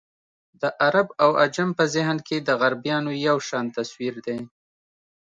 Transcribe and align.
د 0.61 0.63
عرب 0.85 1.07
او 1.23 1.31
عجم 1.43 1.69
په 1.77 1.83
ذهن 1.95 2.17
کې 2.27 2.37
د 2.39 2.49
غربیانو 2.61 3.11
یو 3.27 3.37
شان 3.47 3.65
تصویر 3.77 4.13
دی. 4.25 4.39